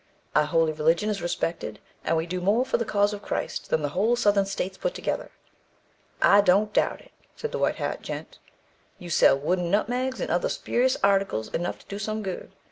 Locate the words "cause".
2.85-3.13